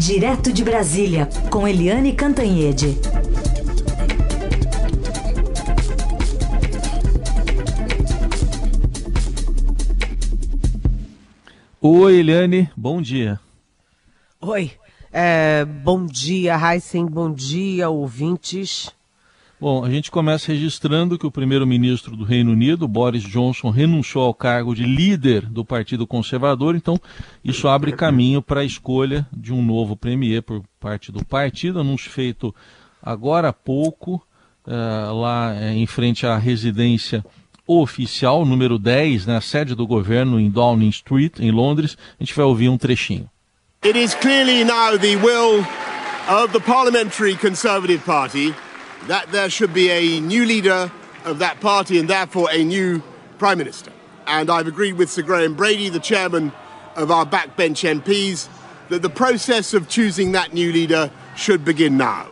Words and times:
Direto 0.00 0.50
de 0.50 0.64
Brasília, 0.64 1.28
com 1.50 1.68
Eliane 1.68 2.14
Cantanhede. 2.14 2.96
Oi, 11.82 12.14
Eliane, 12.14 12.70
bom 12.74 13.02
dia. 13.02 13.38
Oi, 14.40 14.72
é, 15.12 15.66
bom 15.66 16.06
dia, 16.06 16.56
Heisen, 16.56 17.04
bom 17.04 17.30
dia, 17.30 17.90
ouvintes. 17.90 18.90
Bom, 19.60 19.84
a 19.84 19.90
gente 19.90 20.10
começa 20.10 20.50
registrando 20.50 21.18
que 21.18 21.26
o 21.26 21.30
primeiro-ministro 21.30 22.16
do 22.16 22.24
Reino 22.24 22.52
Unido, 22.52 22.88
Boris 22.88 23.22
Johnson, 23.22 23.68
renunciou 23.68 24.24
ao 24.24 24.32
cargo 24.32 24.74
de 24.74 24.84
líder 24.84 25.44
do 25.44 25.62
Partido 25.66 26.06
Conservador, 26.06 26.74
então 26.74 26.98
isso 27.44 27.68
abre 27.68 27.92
caminho 27.92 28.40
para 28.40 28.60
a 28.60 28.64
escolha 28.64 29.26
de 29.30 29.52
um 29.52 29.62
novo 29.62 29.94
premier 29.94 30.42
por 30.42 30.62
parte 30.80 31.12
do 31.12 31.22
partido, 31.22 31.78
anúncio 31.78 32.10
feito 32.10 32.54
agora 33.02 33.48
há 33.48 33.52
pouco, 33.52 34.14
uh, 34.66 35.14
lá 35.14 35.52
uh, 35.52 35.76
em 35.76 35.86
frente 35.86 36.26
à 36.26 36.38
residência 36.38 37.22
oficial, 37.66 38.46
número 38.46 38.78
10, 38.78 39.26
na 39.26 39.34
né, 39.34 39.40
sede 39.42 39.74
do 39.74 39.86
governo 39.86 40.40
em 40.40 40.48
Downing 40.48 40.88
Street, 40.88 41.38
em 41.38 41.50
Londres. 41.50 41.98
A 42.18 42.24
gente 42.24 42.34
vai 42.34 42.46
ouvir 42.46 42.70
um 42.70 42.78
trechinho. 42.78 43.28
It 43.84 43.98
is 43.98 44.14
clearly 44.14 44.64
now 44.64 44.98
the 44.98 45.16
will 45.16 45.66
of 46.30 46.50
the 46.50 46.60
Parliamentary 46.60 47.36
Conservative 47.36 48.02
Party 48.06 48.54
that 49.08 49.30
there 49.32 49.50
should 49.50 49.72
be 49.72 49.90
a 49.90 50.20
new 50.20 50.44
leader 50.44 50.90
of 51.24 51.38
that 51.38 51.60
party 51.60 51.98
and 51.98 52.08
therefore 52.08 52.48
a 52.50 52.64
new 52.64 53.02
Prime 53.38 53.58
Minister. 53.58 53.92
And 54.26 54.50
I've 54.50 54.66
agreed 54.66 54.94
with 54.94 55.10
Sir 55.10 55.22
Graham 55.22 55.54
Brady, 55.54 55.88
the 55.88 56.00
chairman 56.00 56.52
of 56.96 57.10
our 57.10 57.26
backbench 57.26 57.84
MPs, 57.84 58.48
that 58.88 59.02
the 59.02 59.10
process 59.10 59.74
of 59.74 59.88
choosing 59.88 60.32
that 60.32 60.52
new 60.52 60.72
leader 60.72 61.10
should 61.36 61.64
begin 61.64 61.96
now. 61.96 62.26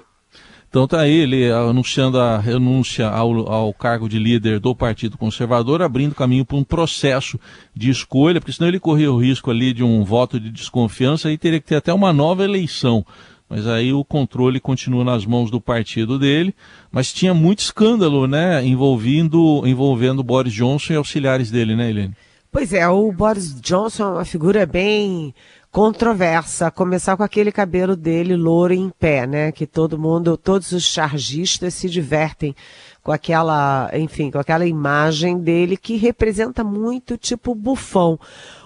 Então 0.70 0.86
tá 0.86 1.00
aí 1.00 1.14
ele 1.14 1.50
anunciando 1.50 2.20
a 2.20 2.38
renúncia 2.38 3.08
ao, 3.08 3.50
ao, 3.50 3.72
cargo 3.72 4.06
de 4.06 4.19
líder 4.19 4.60
do 4.60 4.77
Partido 4.77 5.16
Conservador, 5.16 5.80
abrindo 5.80 6.14
caminho 6.14 6.44
para 6.44 6.58
um 6.58 6.64
processo 6.64 7.41
de 7.75 7.88
escolha, 7.88 8.38
porque 8.38 8.53
senão 8.53 8.69
ele 8.69 8.78
corria 8.78 9.10
o 9.10 9.16
risco 9.19 9.50
ali 9.50 9.72
de 9.72 9.82
um 9.82 10.05
voto 10.05 10.38
de 10.38 10.50
desconfiança 10.50 11.32
e 11.32 11.38
teria 11.38 11.58
que 11.58 11.66
ter 11.66 11.77
até 11.77 11.92
uma 11.92 12.12
nova 12.12 12.44
eleição 12.44 13.03
mas 13.48 13.66
aí 13.66 13.92
o 13.92 14.04
controle 14.04 14.60
continua 14.60 15.04
nas 15.04 15.24
mãos 15.24 15.50
do 15.50 15.60
partido 15.60 16.18
dele. 16.18 16.54
Mas 16.91 17.12
tinha 17.12 17.32
muito 17.32 17.60
escândalo, 17.60 18.27
né, 18.27 18.64
envolvendo, 18.64 19.62
envolvendo 19.66 20.22
Boris 20.22 20.52
Johnson 20.52 20.92
e 20.92 20.96
auxiliares 20.96 21.50
dele, 21.50 21.74
né, 21.74 21.88
Helene? 21.88 22.14
Pois 22.50 22.72
é, 22.72 22.88
o 22.88 23.12
Boris 23.12 23.60
Johnson 23.60 24.04
é 24.04 24.10
uma 24.12 24.24
figura 24.24 24.64
bem 24.64 25.34
controversa, 25.70 26.70
começar 26.70 27.16
com 27.16 27.22
aquele 27.22 27.52
cabelo 27.52 27.94
dele 27.94 28.34
louro 28.34 28.72
em 28.72 28.91
pé, 28.91 29.26
né, 29.26 29.52
que 29.52 29.66
todo 29.66 29.98
mundo, 29.98 30.36
todos 30.36 30.72
os 30.72 30.82
chargistas 30.82 31.74
se 31.74 31.91
divertem 31.91 32.54
com 33.02 33.12
aquela, 33.12 33.91
enfim, 33.94 34.30
com 34.30 34.38
aquela 34.38 34.66
imagem 34.66 35.38
dele 35.38 35.76
que 35.76 35.96
representa 35.96 36.64
muito 36.64 37.16
tipo 37.16 37.54
bufão. 37.54 38.19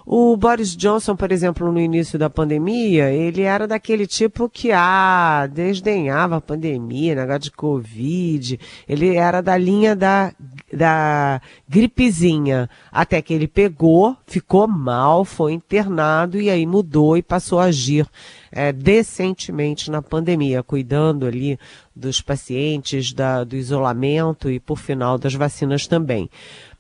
O 0.05 0.37
Boris 0.37 0.77
Johnson, 0.77 1.15
por 1.15 1.31
exemplo, 1.31 1.71
no 1.71 1.81
início 1.81 2.19
da 2.19 2.29
pandemia, 2.29 3.11
ele 3.11 3.43
era 3.43 3.69
daquele 3.69 4.07
tipo 4.07 4.49
que, 4.49 4.73
ah, 4.73 5.49
desdenhava 5.53 6.37
a 6.37 6.41
pandemia, 6.41 7.15
negócio 7.15 7.43
de 7.43 7.51
Covid. 7.53 8.59
Ele 8.89 9.15
era 9.15 9.41
da 9.41 9.57
linha 9.57 9.95
da, 9.95 10.33
da 10.73 11.41
gripezinha. 11.69 12.69
Até 12.91 13.23
que 13.23 13.33
ele 13.33 13.47
pegou, 13.47 14.17
ficou 14.27 14.67
mal, 14.67 15.25
foi 15.25 15.53
internado 15.53 16.41
e 16.41 16.51
aí 16.51 16.67
mudou 16.67 17.17
e 17.17 17.23
passou 17.23 17.61
a 17.61 17.65
agir 17.65 18.07
é, 18.51 18.73
decentemente 18.73 19.91
na 19.91 20.03
pandemia, 20.03 20.63
cuidando 20.63 21.27
ali 21.27 21.59
dos 21.95 22.21
pacientes, 22.21 23.13
da, 23.13 23.45
do 23.45 23.57
isolamento 23.57 24.51
e, 24.51 24.59
por 24.59 24.79
final, 24.79 25.17
das 25.17 25.35
vacinas 25.35 25.87
também. 25.87 26.29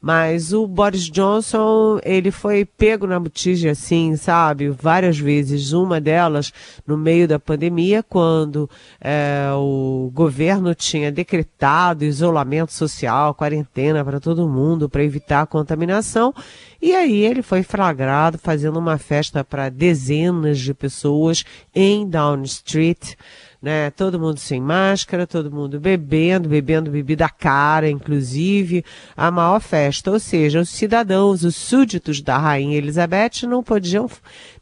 Mas 0.02 0.52
o 0.52 0.66
Boris 0.66 1.08
Johnson, 1.08 2.00
ele 2.02 2.32
foi 2.32 2.64
pego 2.64 3.06
na 3.06 3.20
botija 3.20 3.70
assim, 3.70 4.16
sabe, 4.16 4.68
várias 4.68 5.16
vezes. 5.16 5.70
Uma 5.70 6.00
delas 6.00 6.52
no 6.84 6.98
meio 6.98 7.28
da 7.28 7.38
pandemia, 7.38 8.02
quando 8.02 8.68
é, 9.00 9.46
o 9.54 10.10
governo 10.12 10.74
tinha 10.74 11.12
decretado 11.12 12.04
isolamento 12.04 12.72
social, 12.72 13.32
quarentena 13.32 14.04
para 14.04 14.18
todo 14.18 14.48
mundo, 14.48 14.88
para 14.88 15.04
evitar 15.04 15.42
a 15.42 15.46
contaminação. 15.46 16.34
E 16.80 16.96
aí 16.96 17.24
ele 17.24 17.40
foi 17.40 17.62
flagrado 17.62 18.38
fazendo 18.38 18.80
uma 18.80 18.98
festa 18.98 19.44
para 19.44 19.68
dezenas 19.68 20.58
de 20.58 20.74
pessoas 20.74 21.44
em 21.72 22.08
Down 22.08 22.42
Street 22.42 23.14
né? 23.62 23.90
Todo 23.92 24.18
mundo 24.18 24.38
sem 24.38 24.60
máscara, 24.60 25.24
todo 25.24 25.50
mundo 25.50 25.78
bebendo, 25.78 26.48
bebendo 26.48 26.90
bebida 26.90 27.28
cara, 27.28 27.88
inclusive, 27.88 28.84
a 29.16 29.30
maior 29.30 29.60
festa. 29.60 30.10
Ou 30.10 30.18
seja, 30.18 30.60
os 30.60 30.68
cidadãos, 30.68 31.44
os 31.44 31.54
súditos 31.54 32.20
da 32.20 32.36
Rainha 32.36 32.76
Elizabeth 32.76 33.46
não 33.48 33.62
podiam 33.62 34.10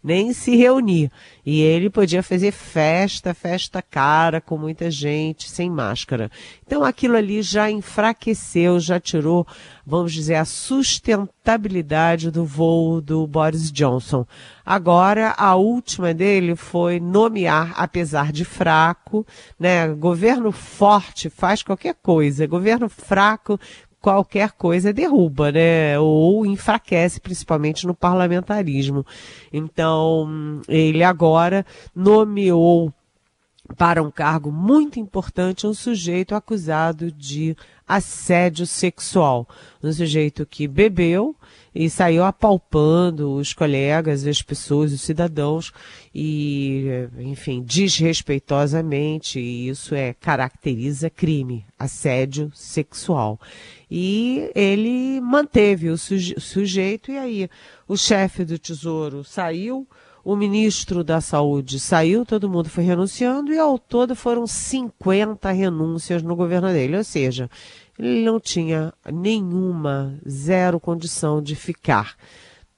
nem 0.02 0.32
se 0.32 0.56
reunir. 0.56 1.10
E 1.44 1.60
ele 1.60 1.90
podia 1.90 2.22
fazer 2.22 2.52
festa, 2.52 3.34
festa 3.34 3.82
cara, 3.82 4.40
com 4.40 4.56
muita 4.56 4.90
gente, 4.90 5.50
sem 5.50 5.70
máscara. 5.70 6.30
Então 6.66 6.84
aquilo 6.84 7.16
ali 7.16 7.42
já 7.42 7.70
enfraqueceu, 7.70 8.78
já 8.78 8.98
tirou, 9.00 9.46
vamos 9.86 10.12
dizer, 10.12 10.36
a 10.36 10.44
sustentabilidade 10.44 12.30
do 12.30 12.44
voo 12.44 13.00
do 13.00 13.26
Boris 13.26 13.70
Johnson. 13.72 14.26
Agora, 14.64 15.34
a 15.36 15.56
última 15.56 16.14
dele 16.14 16.54
foi 16.54 17.00
nomear, 17.00 17.72
apesar 17.76 18.30
de 18.30 18.44
fraco, 18.44 19.26
né? 19.58 19.88
Governo 19.88 20.52
forte 20.52 21.28
faz 21.28 21.62
qualquer 21.62 21.96
coisa, 22.00 22.46
governo 22.46 22.88
fraco 22.88 23.58
qualquer 24.00 24.52
coisa 24.52 24.92
derruba, 24.92 25.52
né? 25.52 25.98
Ou 25.98 26.46
enfraquece, 26.46 27.20
principalmente 27.20 27.86
no 27.86 27.94
parlamentarismo. 27.94 29.04
Então, 29.52 30.60
ele 30.68 31.02
agora 31.02 31.64
nomeou 31.94 32.92
para 33.76 34.02
um 34.02 34.10
cargo 34.10 34.50
muito 34.50 34.98
importante 34.98 35.66
um 35.66 35.74
sujeito 35.74 36.34
acusado 36.34 37.12
de 37.12 37.56
assédio 37.86 38.66
sexual. 38.66 39.46
Um 39.82 39.92
sujeito 39.92 40.46
que 40.46 40.66
bebeu 40.66 41.36
e 41.74 41.88
saiu 41.88 42.24
apalpando 42.24 43.32
os 43.34 43.52
colegas, 43.52 44.26
as 44.26 44.42
pessoas, 44.42 44.92
os 44.92 45.00
cidadãos 45.00 45.72
e, 46.14 46.86
enfim, 47.18 47.62
desrespeitosamente, 47.62 49.38
e 49.38 49.68
isso 49.68 49.94
é 49.94 50.12
caracteriza 50.14 51.08
crime, 51.08 51.64
assédio 51.78 52.50
sexual. 52.54 53.40
E 53.90 54.50
ele 54.54 55.20
manteve 55.20 55.90
o 55.90 55.98
suje 55.98 56.34
sujeito 56.38 57.10
e 57.10 57.18
aí 57.18 57.50
o 57.86 57.96
chefe 57.96 58.44
do 58.44 58.58
Tesouro 58.58 59.24
saiu, 59.24 59.86
o 60.22 60.36
ministro 60.36 61.02
da 61.02 61.20
Saúde 61.20 61.80
saiu, 61.80 62.26
todo 62.26 62.48
mundo 62.48 62.68
foi 62.68 62.84
renunciando 62.84 63.52
e 63.52 63.58
ao 63.58 63.78
todo 63.78 64.14
foram 64.14 64.46
50 64.46 65.50
renúncias 65.50 66.22
no 66.22 66.36
governo 66.36 66.68
dele. 66.68 66.96
Ou 66.98 67.04
seja, 67.04 67.48
ele 68.06 68.24
não 68.24 68.40
tinha 68.40 68.92
nenhuma, 69.10 70.18
zero 70.26 70.80
condição 70.80 71.42
de 71.42 71.54
ficar 71.54 72.16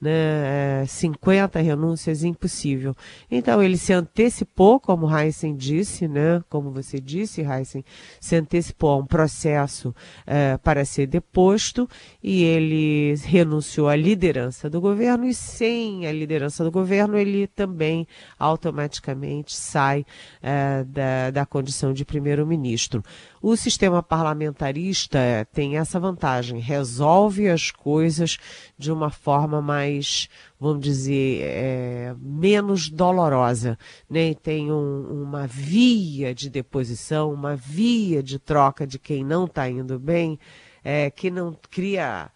né, 0.02 0.84
50 0.84 1.60
é, 1.60 1.62
renúncias 1.62 2.24
impossível. 2.24 2.92
Então 3.30 3.62
ele 3.62 3.76
se 3.76 3.92
antecipou, 3.92 4.80
como 4.80 5.08
Heisen 5.16 5.54
disse, 5.54 6.08
né, 6.08 6.42
como 6.50 6.72
você 6.72 6.98
disse, 6.98 7.40
Heisen, 7.42 7.84
se 8.20 8.34
antecipou 8.34 8.90
a 8.90 8.96
um 8.96 9.06
processo 9.06 9.94
é, 10.26 10.56
para 10.56 10.84
ser 10.84 11.06
deposto 11.06 11.88
e 12.20 12.42
ele 12.42 13.14
renunciou 13.22 13.88
à 13.88 13.94
liderança 13.94 14.68
do 14.68 14.80
governo 14.80 15.24
e 15.24 15.32
sem 15.32 16.04
a 16.04 16.10
liderança 16.10 16.64
do 16.64 16.72
governo 16.72 17.16
ele 17.16 17.46
também 17.46 18.08
automaticamente 18.36 19.54
sai 19.54 20.04
é, 20.42 20.82
da, 20.82 21.30
da 21.30 21.46
condição 21.46 21.92
de 21.92 22.04
primeiro-ministro. 22.04 23.04
O 23.42 23.56
sistema 23.56 24.00
parlamentarista 24.04 25.18
tem 25.52 25.76
essa 25.76 25.98
vantagem, 25.98 26.60
resolve 26.60 27.50
as 27.50 27.72
coisas 27.72 28.38
de 28.78 28.92
uma 28.92 29.10
forma 29.10 29.60
mais, 29.60 30.28
vamos 30.60 30.80
dizer, 30.84 31.42
é, 31.42 32.14
menos 32.20 32.88
dolorosa. 32.88 33.76
Né? 34.08 34.32
Tem 34.32 34.70
um, 34.70 35.24
uma 35.24 35.44
via 35.44 36.32
de 36.32 36.48
deposição, 36.48 37.32
uma 37.32 37.56
via 37.56 38.22
de 38.22 38.38
troca 38.38 38.86
de 38.86 38.96
quem 38.96 39.24
não 39.24 39.46
está 39.46 39.68
indo 39.68 39.98
bem, 39.98 40.38
é, 40.84 41.10
que 41.10 41.28
não 41.28 41.58
cria 41.68 42.30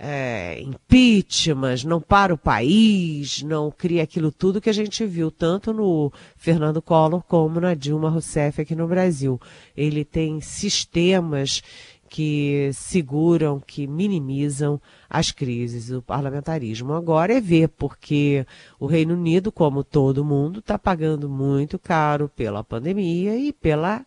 é, 0.00 0.60
impeachment, 0.60 1.82
não 1.84 2.00
para 2.00 2.32
o 2.32 2.38
país, 2.38 3.42
não 3.42 3.68
cria 3.70 4.04
aquilo 4.04 4.30
tudo 4.30 4.60
que 4.60 4.70
a 4.70 4.72
gente 4.72 5.04
viu 5.04 5.28
tanto 5.28 5.72
no 5.72 6.12
Fernando 6.36 6.80
Collor 6.80 7.20
como 7.22 7.60
na 7.60 7.74
Dilma 7.74 8.08
Rousseff 8.08 8.60
aqui 8.60 8.76
no 8.76 8.86
Brasil. 8.86 9.40
Ele 9.76 10.04
tem 10.04 10.40
sistemas 10.40 11.62
que 12.08 12.70
seguram, 12.72 13.60
que 13.60 13.86
minimizam 13.86 14.80
as 15.10 15.32
crises. 15.32 15.90
O 15.90 16.00
parlamentarismo 16.00 16.92
agora 16.92 17.34
é 17.34 17.40
ver, 17.40 17.68
porque 17.68 18.46
o 18.78 18.86
Reino 18.86 19.14
Unido, 19.14 19.50
como 19.50 19.82
todo 19.82 20.24
mundo, 20.24 20.60
está 20.60 20.78
pagando 20.78 21.28
muito 21.28 21.76
caro 21.76 22.30
pela 22.34 22.62
pandemia 22.62 23.36
e 23.36 23.52
pela 23.52 24.06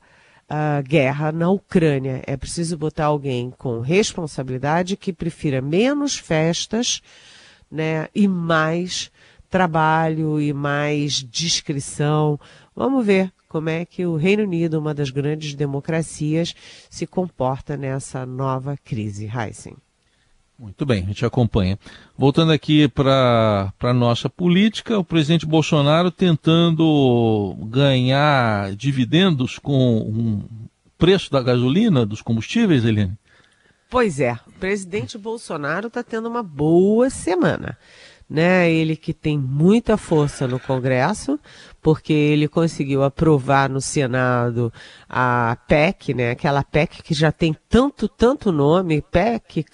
uh, 0.51 0.83
guerra 0.83 1.31
na 1.31 1.49
Ucrânia. 1.49 2.21
É 2.27 2.35
preciso 2.35 2.77
botar 2.77 3.05
alguém 3.05 3.51
com 3.57 3.79
responsabilidade 3.79 4.97
que 4.97 5.13
prefira 5.13 5.61
menos 5.61 6.17
festas 6.17 7.01
né, 7.71 8.09
e 8.13 8.27
mais 8.27 9.09
trabalho 9.49 10.39
e 10.41 10.51
mais 10.51 11.13
discrição. 11.13 12.37
Vamos 12.75 13.05
ver 13.05 13.31
como 13.47 13.69
é 13.69 13.85
que 13.85 14.05
o 14.05 14.15
Reino 14.15 14.43
Unido, 14.43 14.79
uma 14.79 14.93
das 14.93 15.09
grandes 15.09 15.53
democracias, 15.53 16.53
se 16.89 17.07
comporta 17.07 17.75
nessa 17.75 18.25
nova 18.25 18.77
crise. 18.77 19.25
Heisen. 19.27 19.75
Muito 20.61 20.85
bem, 20.85 21.01
a 21.03 21.07
gente 21.07 21.25
acompanha. 21.25 21.79
Voltando 22.15 22.51
aqui 22.51 22.87
para 22.87 23.73
a 23.81 23.93
nossa 23.93 24.29
política, 24.29 24.95
o 24.95 25.03
presidente 25.03 25.43
Bolsonaro 25.43 26.11
tentando 26.11 27.57
ganhar 27.63 28.75
dividendos 28.75 29.57
com 29.57 29.97
o 29.97 30.69
preço 30.99 31.31
da 31.31 31.41
gasolina, 31.41 32.05
dos 32.05 32.21
combustíveis, 32.21 32.85
Eliane? 32.85 33.17
Pois 33.89 34.19
é, 34.19 34.33
o 34.45 34.51
presidente 34.59 35.17
Bolsonaro 35.17 35.87
está 35.87 36.03
tendo 36.03 36.29
uma 36.29 36.43
boa 36.43 37.09
semana 37.09 37.75
né? 38.31 38.71
Ele 38.71 38.95
que 38.95 39.13
tem 39.13 39.37
muita 39.37 39.97
força 39.97 40.47
no 40.47 40.57
Congresso, 40.57 41.37
porque 41.81 42.13
ele 42.13 42.47
conseguiu 42.47 43.03
aprovar 43.03 43.69
no 43.69 43.81
Senado 43.81 44.71
a 45.09 45.57
PEC, 45.67 46.13
né? 46.13 46.31
Aquela 46.31 46.63
PEC 46.63 47.03
que 47.03 47.13
já 47.13 47.29
tem 47.29 47.53
tanto, 47.67 48.07
tanto 48.07 48.49
nome, 48.49 49.01
PEC 49.01 49.65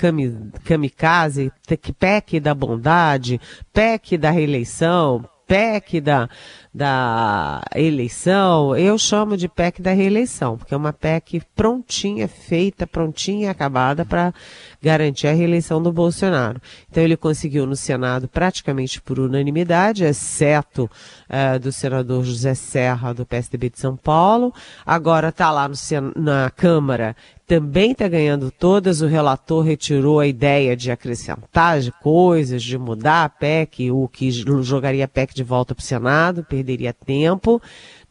kamikaze, 0.63 1.51
PEC 2.00 2.39
da 2.39 2.56
bondade, 2.56 3.39
PEC 3.71 4.18
da 4.18 4.31
reeleição, 4.31 5.24
PEC 5.48 6.02
da, 6.02 6.30
da 6.74 7.64
eleição, 7.74 8.76
eu 8.76 8.98
chamo 8.98 9.38
de 9.38 9.48
PEC 9.48 9.82
da 9.82 9.94
reeleição, 9.94 10.58
porque 10.58 10.74
é 10.74 10.78
uma 10.78 10.92
PEC 10.92 11.42
prontinha, 11.56 12.28
feita, 12.28 12.86
prontinha, 12.86 13.50
acabada 13.50 14.06
para 14.06 14.34
garantir 14.82 15.28
a 15.28 15.34
reeleição 15.34 15.82
do 15.82 15.92
Bolsonaro. 15.92 16.62
Então 16.92 17.02
ele 17.02 17.16
conseguiu 17.16 17.66
no 17.66 17.76
Senado 17.76 18.28
praticamente 18.28 19.02
por 19.02 19.20
unanimidade, 19.20 20.04
exceto 20.04 20.90
uh, 21.30 21.58
do 21.60 21.72
senador 21.72 22.24
José 22.24 22.54
Serra, 22.54 23.14
do 23.14 23.26
PSDB 23.26 23.70
de 23.70 23.80
São 23.80 23.96
Paulo. 23.96 24.54
Agora 24.86 25.30
está 25.30 25.50
lá 25.50 25.68
no, 25.68 25.76
na 26.16 26.50
Câmara 26.52 27.16
também 27.48 27.94
está 27.94 28.08
ganhando 28.10 28.52
todas. 28.52 29.02
O 29.02 29.08
relator 29.08 29.64
retirou 29.64 30.20
a 30.20 30.28
ideia 30.28 30.76
de 30.76 30.92
acrescentar 30.92 31.80
de 31.80 31.92
coisas, 31.94 32.62
de 32.62 32.78
mudar 32.78 33.24
a 33.24 33.30
PEC, 33.30 33.90
o 33.90 34.08
que 34.10 34.30
jogaria 34.30 35.06
a 35.06 35.08
PEC 35.08 35.34
de 35.34 35.44
volta 35.44 35.74
para 35.74 35.82
o 35.82 35.86
Senado, 35.86 36.44
perderia 36.44 36.92
tempo. 36.94 37.62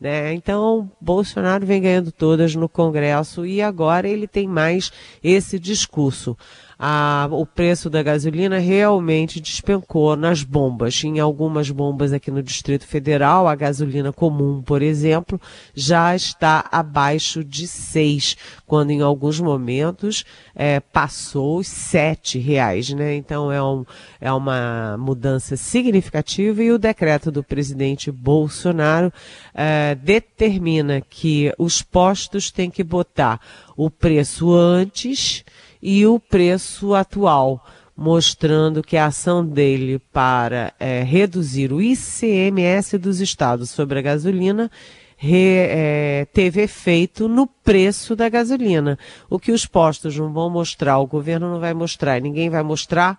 Né? 0.00 0.32
Então, 0.32 0.90
Bolsonaro 0.98 1.66
vem 1.66 1.82
ganhando 1.82 2.10
todas 2.10 2.54
no 2.54 2.68
Congresso 2.68 3.44
e 3.44 3.60
agora 3.60 4.08
ele 4.08 4.26
tem 4.26 4.48
mais 4.48 4.90
esse 5.22 5.58
discurso. 5.58 6.36
A, 6.78 7.26
o 7.30 7.46
preço 7.46 7.88
da 7.88 8.02
gasolina 8.02 8.58
realmente 8.58 9.40
despencou 9.40 10.14
nas 10.14 10.42
bombas. 10.42 11.02
Em 11.02 11.18
algumas 11.18 11.70
bombas 11.70 12.12
aqui 12.12 12.30
no 12.30 12.42
Distrito 12.42 12.86
Federal, 12.86 13.48
a 13.48 13.54
gasolina 13.54 14.12
comum, 14.12 14.60
por 14.60 14.82
exemplo, 14.82 15.40
já 15.74 16.14
está 16.14 16.68
abaixo 16.70 17.42
de 17.42 17.66
seis, 17.66 18.36
quando 18.66 18.90
em 18.90 19.00
alguns 19.00 19.40
momentos 19.40 20.22
é, 20.54 20.78
passou 20.78 21.60
os 21.60 21.66
sete 21.66 22.38
reais. 22.38 22.90
Né? 22.90 23.16
Então 23.16 23.50
é, 23.50 23.62
um, 23.62 23.86
é 24.20 24.30
uma 24.30 24.98
mudança 24.98 25.56
significativa 25.56 26.62
e 26.62 26.70
o 26.70 26.78
decreto 26.78 27.30
do 27.30 27.42
presidente 27.42 28.12
Bolsonaro 28.12 29.10
é, 29.54 29.94
determina 29.94 31.00
que 31.00 31.50
os 31.58 31.80
postos 31.80 32.50
têm 32.50 32.68
que 32.68 32.84
botar 32.84 33.40
o 33.74 33.88
preço 33.90 34.52
antes 34.52 35.42
e 35.88 36.04
o 36.04 36.18
preço 36.18 36.96
atual, 36.96 37.64
mostrando 37.96 38.82
que 38.82 38.96
a 38.96 39.06
ação 39.06 39.46
dele 39.46 40.00
para 40.12 40.74
é, 40.80 41.04
reduzir 41.04 41.72
o 41.72 41.80
ICMS 41.80 42.98
dos 42.98 43.20
estados 43.20 43.70
sobre 43.70 44.00
a 44.00 44.02
gasolina 44.02 44.68
Re, 45.16 45.36
é, 45.38 46.26
teve 46.32 46.60
efeito 46.60 47.28
no 47.28 47.46
preço 47.46 48.16
da 48.16 48.28
gasolina. 48.28 48.98
O 49.30 49.38
que 49.38 49.52
os 49.52 49.64
postos 49.64 50.18
não 50.18 50.32
vão 50.32 50.50
mostrar, 50.50 50.98
o 50.98 51.06
governo 51.06 51.52
não 51.52 51.60
vai 51.60 51.72
mostrar, 51.72 52.20
ninguém 52.20 52.50
vai 52.50 52.64
mostrar, 52.64 53.18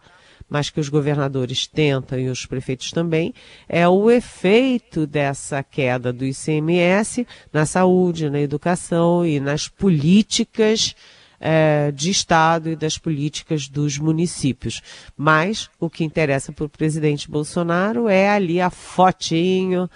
mas 0.50 0.70
que 0.70 0.82
os 0.82 0.90
governadores 0.90 1.66
tentam 1.68 2.20
e 2.20 2.28
os 2.28 2.46
prefeitos 2.46 2.92
também, 2.92 3.34
é 3.68 3.88
o 3.88 4.12
efeito 4.12 5.08
dessa 5.08 5.64
queda 5.64 6.12
do 6.12 6.26
ICMS 6.26 7.26
na 7.52 7.66
saúde, 7.66 8.30
na 8.30 8.42
educação 8.42 9.26
e 9.26 9.40
nas 9.40 9.70
políticas 9.70 10.94
é, 11.40 11.92
de 11.92 12.10
Estado 12.10 12.70
e 12.70 12.76
das 12.76 12.98
políticas 12.98 13.68
dos 13.68 13.98
municípios. 13.98 14.82
Mas 15.16 15.70
o 15.80 15.90
que 15.90 16.04
interessa 16.04 16.52
para 16.52 16.66
o 16.66 16.70
presidente 16.70 17.30
Bolsonaro 17.30 18.08
é 18.08 18.30
ali 18.30 18.60
a 18.60 18.70
fotinho 18.70 19.90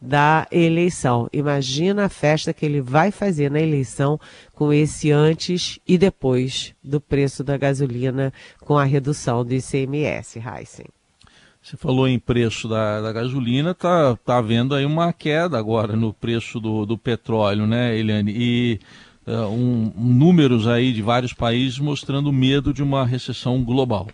da 0.00 0.46
eleição. 0.50 1.28
Imagina 1.32 2.04
a 2.04 2.08
festa 2.08 2.52
que 2.52 2.64
ele 2.64 2.80
vai 2.80 3.10
fazer 3.10 3.50
na 3.50 3.60
eleição 3.60 4.18
com 4.54 4.72
esse 4.72 5.10
antes 5.10 5.80
e 5.86 5.98
depois 5.98 6.74
do 6.82 7.00
preço 7.00 7.42
da 7.42 7.56
gasolina 7.56 8.32
com 8.60 8.78
a 8.78 8.84
redução 8.84 9.44
do 9.44 9.54
ICMS, 9.54 10.38
Heisen. 10.38 10.86
Você 11.60 11.76
falou 11.76 12.08
em 12.08 12.18
preço 12.18 12.68
da, 12.68 13.00
da 13.00 13.12
gasolina, 13.12 13.74
tá, 13.74 14.16
tá 14.24 14.38
havendo 14.38 14.74
aí 14.74 14.86
uma 14.86 15.12
queda 15.12 15.58
agora 15.58 15.96
no 15.96 16.14
preço 16.14 16.60
do, 16.60 16.86
do 16.86 16.96
petróleo, 16.96 17.66
né, 17.66 17.98
Eliane? 17.98 18.32
E 18.34 18.80
um, 19.32 19.92
números 19.96 20.66
aí 20.66 20.92
de 20.92 21.02
vários 21.02 21.32
países 21.32 21.78
mostrando 21.78 22.32
medo 22.32 22.72
de 22.72 22.82
uma 22.82 23.04
recessão 23.04 23.62
global. 23.62 24.08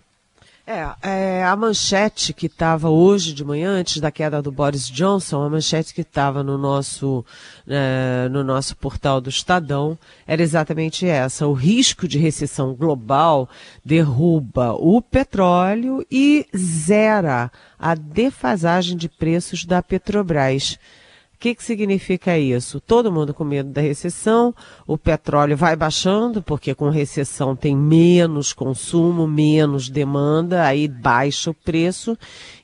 É, 0.67 0.89
é, 1.03 1.45
a 1.45 1.55
manchete 1.55 2.33
que 2.33 2.47
estava 2.47 2.89
hoje 2.89 3.35
de 3.35 3.45
manhã, 3.45 3.73
antes 3.73 4.01
da 4.01 4.11
queda 4.11 4.41
do 4.41 4.51
Boris 4.51 4.89
Johnson, 4.89 5.43
a 5.43 5.51
manchete 5.51 5.93
que 5.93 6.01
estava 6.01 6.43
no 6.43 6.57
nosso, 6.57 7.23
é, 7.69 8.31
no 8.31 8.43
nosso 8.43 8.75
portal 8.75 9.21
do 9.21 9.29
Estadão 9.29 9.99
era 10.27 10.43
exatamente 10.43 11.07
essa. 11.07 11.47
O 11.47 11.53
risco 11.53 12.09
de 12.09 12.19
recessão 12.19 12.75
global 12.75 13.47
derruba 13.85 14.73
o 14.73 15.03
petróleo 15.03 16.03
e 16.11 16.47
zera 16.57 17.53
a 17.79 17.95
defasagem 17.95 18.97
de 18.97 19.07
preços 19.07 19.67
da 19.67 19.83
Petrobras 19.83 20.79
que, 21.45 21.55
que 21.55 21.63
significa 21.63 22.39
isso? 22.39 22.81
Todo 22.81 23.13
mundo 23.13 23.35
com 23.35 23.45
medo 23.45 23.69
da 23.69 23.83
recessão, 23.83 24.55
o 24.87 24.97
petróleo 24.97 25.55
vai 25.55 25.77
baixando, 25.77 26.43
porque 26.43 26.75
com 26.75 26.89
recessão 26.89 27.55
tem 27.55 27.77
menos 27.77 28.55
consumo, 28.55 29.29
menos 29.29 29.91
demanda, 29.91 30.65
aí 30.65 30.89
baixa 30.89 31.51
o 31.51 31.55
preço, 31.55 32.17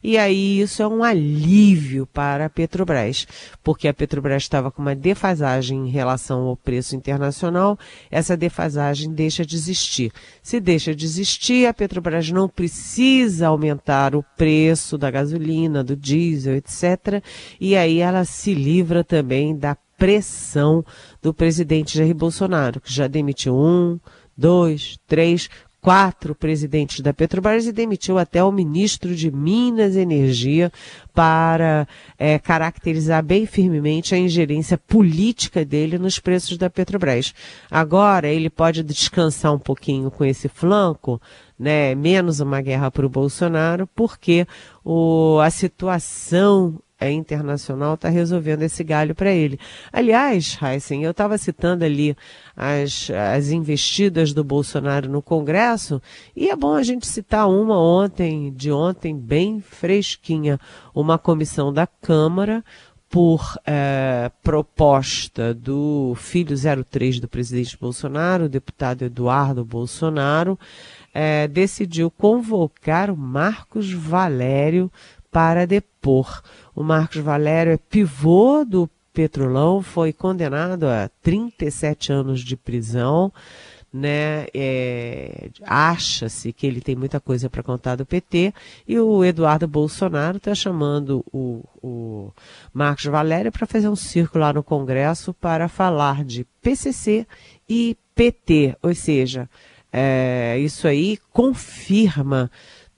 e 0.02 0.16
aí 0.16 0.62
isso 0.62 0.82
é 0.82 0.88
um 0.88 1.04
alívio 1.04 2.06
para 2.06 2.46
a 2.46 2.48
Petrobras, 2.48 3.26
porque 3.62 3.86
a 3.86 3.92
Petrobras 3.92 4.44
estava 4.44 4.70
com 4.70 4.80
uma 4.80 4.94
defasagem 4.94 5.86
em 5.86 5.90
relação 5.90 6.46
ao 6.46 6.56
preço 6.56 6.96
internacional, 6.96 7.78
essa 8.10 8.34
defasagem 8.34 9.12
deixa 9.12 9.44
de 9.44 9.56
existir. 9.56 10.10
Se 10.42 10.58
deixa 10.58 10.94
de 10.94 11.04
existir, 11.04 11.66
a 11.66 11.74
Petrobras 11.74 12.30
não 12.30 12.48
precisa 12.48 13.48
aumentar 13.48 14.14
o 14.16 14.24
preço 14.38 14.96
da 14.96 15.10
gasolina, 15.10 15.84
do 15.84 15.94
diesel, 15.94 16.56
etc. 16.56 17.22
E 17.60 17.76
aí 17.76 17.98
ela 17.98 18.24
se 18.24 18.54
também 19.06 19.56
da 19.56 19.76
pressão 19.98 20.84
do 21.20 21.34
presidente 21.34 21.98
Jair 21.98 22.14
Bolsonaro, 22.14 22.80
que 22.80 22.92
já 22.92 23.06
demitiu 23.06 23.54
um, 23.54 24.00
dois, 24.36 24.98
três, 25.06 25.48
quatro 25.80 26.34
presidentes 26.34 27.00
da 27.00 27.12
Petrobras 27.12 27.66
e 27.66 27.72
demitiu 27.72 28.18
até 28.18 28.42
o 28.44 28.52
ministro 28.52 29.14
de 29.14 29.30
Minas 29.30 29.96
e 29.96 30.00
Energia 30.00 30.70
para 31.14 31.88
é, 32.18 32.38
caracterizar 32.38 33.22
bem 33.22 33.46
firmemente 33.46 34.14
a 34.14 34.18
ingerência 34.18 34.76
política 34.76 35.64
dele 35.64 35.98
nos 35.98 36.18
preços 36.18 36.58
da 36.58 36.68
Petrobras. 36.68 37.34
Agora 37.70 38.28
ele 38.28 38.50
pode 38.50 38.82
descansar 38.82 39.54
um 39.54 39.58
pouquinho 39.58 40.10
com 40.10 40.24
esse 40.24 40.48
flanco, 40.48 41.20
né, 41.58 41.94
menos 41.94 42.40
uma 42.40 42.60
guerra 42.60 42.90
para 42.90 43.06
o 43.06 43.10
Bolsonaro, 43.10 43.86
porque 43.94 44.46
o, 44.84 45.38
a 45.40 45.50
situação 45.50 46.78
é 47.00 47.10
internacional 47.10 47.94
está 47.94 48.10
resolvendo 48.10 48.62
esse 48.62 48.84
galho 48.84 49.14
para 49.14 49.32
ele. 49.32 49.58
Aliás, 49.90 50.58
Heisen, 50.62 51.02
eu 51.02 51.12
estava 51.12 51.38
citando 51.38 51.84
ali 51.84 52.14
as, 52.54 53.10
as 53.10 53.48
investidas 53.48 54.34
do 54.34 54.44
Bolsonaro 54.44 55.08
no 55.08 55.22
Congresso, 55.22 56.00
e 56.36 56.50
é 56.50 56.54
bom 56.54 56.74
a 56.74 56.82
gente 56.82 57.06
citar 57.06 57.48
uma 57.48 57.80
ontem, 57.80 58.52
de 58.52 58.70
ontem, 58.70 59.16
bem 59.16 59.60
fresquinha, 59.60 60.60
uma 60.94 61.18
comissão 61.18 61.72
da 61.72 61.86
Câmara 61.86 62.62
por 63.10 63.58
é, 63.66 64.30
proposta 64.40 65.52
do 65.52 66.14
filho 66.16 66.54
03 66.84 67.18
do 67.18 67.26
presidente 67.26 67.76
Bolsonaro, 67.76 68.44
o 68.44 68.48
deputado 68.48 69.02
Eduardo 69.02 69.64
Bolsonaro, 69.64 70.56
é, 71.12 71.48
decidiu 71.48 72.08
convocar 72.08 73.10
o 73.10 73.16
Marcos 73.16 73.92
Valério 73.92 74.92
para 75.30 75.66
depor. 75.66 76.40
O 76.80 76.82
Marcos 76.82 77.18
Valério 77.18 77.74
é 77.74 77.76
pivô 77.76 78.64
do 78.64 78.88
Petrolão, 79.12 79.82
foi 79.82 80.14
condenado 80.14 80.84
a 80.84 81.10
37 81.22 82.10
anos 82.10 82.40
de 82.40 82.56
prisão 82.56 83.30
né, 83.92 84.46
é, 84.54 85.50
acha-se 85.62 86.54
que 86.54 86.66
ele 86.66 86.80
tem 86.80 86.96
muita 86.96 87.20
coisa 87.20 87.50
para 87.50 87.62
contar 87.62 87.96
do 87.96 88.06
PT, 88.06 88.54
e 88.88 88.98
o 88.98 89.22
Eduardo 89.22 89.68
Bolsonaro 89.68 90.38
está 90.38 90.54
chamando 90.54 91.22
o, 91.30 91.62
o 91.82 92.32
Marcos 92.72 93.04
Valério 93.04 93.52
para 93.52 93.66
fazer 93.66 93.90
um 93.90 93.96
círculo 93.96 94.42
lá 94.42 94.50
no 94.50 94.62
Congresso 94.62 95.34
para 95.34 95.68
falar 95.68 96.24
de 96.24 96.46
PCC 96.62 97.26
e 97.68 97.94
PT, 98.14 98.74
ou 98.82 98.94
seja, 98.94 99.50
é, 99.92 100.56
isso 100.58 100.88
aí 100.88 101.18
confirma 101.30 102.50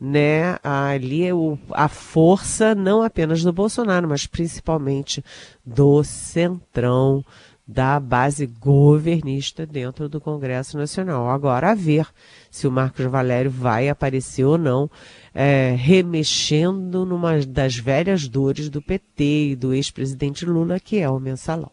né, 0.05 0.59
ali 0.65 1.33
o, 1.33 1.57
a 1.71 1.87
força 1.87 2.75
não 2.75 3.05
apenas 3.05 3.45
do 3.45 3.53
Bolsonaro, 3.53 4.09
mas 4.09 4.27
principalmente 4.27 5.25
do 5.65 6.03
Centrão, 6.03 7.25
da 7.65 8.01
base 8.01 8.47
governista 8.47 9.65
dentro 9.65 10.09
do 10.09 10.21
Congresso 10.21 10.77
Nacional. 10.77 11.31
Agora, 11.31 11.71
a 11.71 11.75
ver 11.77 12.09
se 12.51 12.67
o 12.67 12.73
Marcos 12.73 13.07
Valério 13.07 13.49
vai 13.49 13.89
aparecer 13.89 14.45
ou 14.45 14.59
não, 14.59 14.91
é, 15.33 15.77
remexendo 15.79 17.07
numa 17.07 17.39
das 17.39 17.77
velhas 17.77 18.27
dores 18.27 18.69
do 18.69 18.83
PT 18.83 19.51
e 19.51 19.57
do 19.57 19.73
ex-presidente 19.73 20.45
Lula, 20.45 20.81
que 20.81 20.99
é 20.99 21.09
o 21.09 21.21
mensalão. 21.21 21.71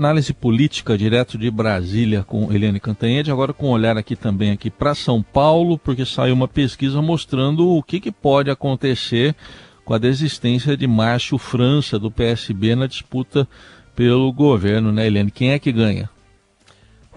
Análise 0.00 0.32
política 0.32 0.96
direto 0.96 1.36
de 1.36 1.50
Brasília 1.50 2.24
com 2.24 2.50
Eliane 2.50 2.80
Cantanhede, 2.80 3.30
agora 3.30 3.52
com 3.52 3.66
um 3.66 3.72
olhar 3.72 3.98
aqui 3.98 4.16
também 4.16 4.50
aqui 4.50 4.70
para 4.70 4.94
São 4.94 5.22
Paulo, 5.22 5.76
porque 5.76 6.06
saiu 6.06 6.32
uma 6.32 6.48
pesquisa 6.48 7.02
mostrando 7.02 7.68
o 7.68 7.82
que, 7.82 8.00
que 8.00 8.10
pode 8.10 8.50
acontecer 8.50 9.36
com 9.84 9.92
a 9.92 9.98
desistência 9.98 10.74
de 10.74 10.86
Márcio 10.86 11.36
França 11.36 11.98
do 11.98 12.10
PSB 12.10 12.74
na 12.74 12.86
disputa 12.86 13.46
pelo 13.94 14.32
governo, 14.32 14.90
né, 14.90 15.06
Helene? 15.06 15.30
Quem 15.30 15.52
é 15.52 15.58
que 15.58 15.70
ganha? 15.70 16.08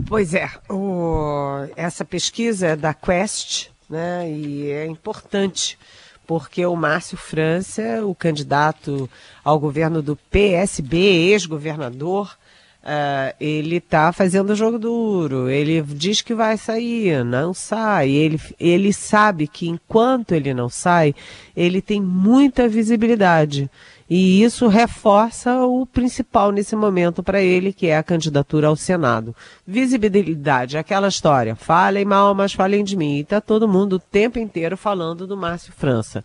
Pois 0.05 0.33
é, 0.33 0.49
o, 0.69 1.65
essa 1.77 2.03
pesquisa 2.03 2.67
é 2.67 2.75
da 2.75 2.93
Quest, 2.93 3.69
né, 3.89 4.29
e 4.29 4.69
é 4.69 4.85
importante, 4.85 5.79
porque 6.27 6.65
o 6.65 6.75
Márcio 6.75 7.15
França, 7.15 8.05
o 8.05 8.13
candidato 8.13 9.09
ao 9.41 9.57
governo 9.57 10.01
do 10.01 10.17
PSB, 10.29 10.97
ex-governador, 10.97 12.37
Uh, 12.83 13.33
ele 13.39 13.77
está 13.77 14.11
fazendo 14.11 14.53
jogo 14.57 14.77
duro, 14.77 15.47
ele 15.49 15.81
diz 15.81 16.21
que 16.21 16.33
vai 16.33 16.57
sair, 16.57 17.23
não 17.23 17.53
sai. 17.53 18.09
Ele, 18.09 18.37
ele 18.59 18.91
sabe 18.91 19.47
que 19.47 19.69
enquanto 19.69 20.33
ele 20.33 20.53
não 20.53 20.67
sai, 20.67 21.15
ele 21.55 21.81
tem 21.81 22.01
muita 22.01 22.67
visibilidade. 22.67 23.69
E 24.09 24.43
isso 24.43 24.67
reforça 24.67 25.65
o 25.65 25.85
principal 25.85 26.51
nesse 26.51 26.75
momento 26.75 27.23
para 27.23 27.41
ele, 27.41 27.71
que 27.71 27.87
é 27.87 27.97
a 27.97 28.03
candidatura 28.03 28.67
ao 28.67 28.75
Senado. 28.75 29.33
Visibilidade, 29.65 30.77
aquela 30.77 31.07
história. 31.07 31.55
Falem 31.55 32.03
mal, 32.03 32.35
mas 32.35 32.51
falem 32.51 32.83
de 32.83 32.97
mim. 32.97 33.15
E 33.15 33.21
está 33.21 33.39
todo 33.39 33.67
mundo 33.67 33.93
o 33.93 33.99
tempo 33.99 34.37
inteiro 34.37 34.75
falando 34.75 35.25
do 35.25 35.37
Márcio 35.37 35.71
França. 35.71 36.23